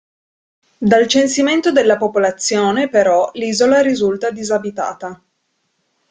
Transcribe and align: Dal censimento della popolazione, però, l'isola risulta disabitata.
Dal 0.79 1.05
censimento 1.07 1.71
della 1.71 1.95
popolazione, 1.95 2.89
però, 2.89 3.29
l'isola 3.35 3.81
risulta 3.81 4.31
disabitata. 4.31 5.23